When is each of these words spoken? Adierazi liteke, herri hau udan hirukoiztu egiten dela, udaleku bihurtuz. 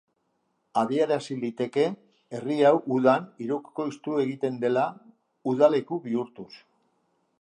Adierazi 0.81 1.35
liteke, 1.41 1.83
herri 2.37 2.57
hau 2.69 2.73
udan 2.95 3.27
hirukoiztu 3.43 4.17
egiten 4.25 4.59
dela, 4.65 4.87
udaleku 5.53 6.01
bihurtuz. 6.09 6.53